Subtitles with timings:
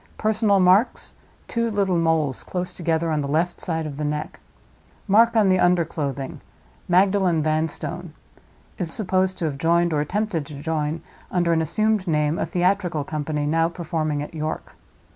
[0.17, 4.39] Personal marks—two little moles, close together, on the left side of the neck.
[5.07, 8.15] Mark on the under clothing—'Magdalen Vanstone.'
[8.79, 13.03] Is supposed to have joined, or attempted to join, under an assumed name, a theatrical
[13.03, 14.73] company now performing at York.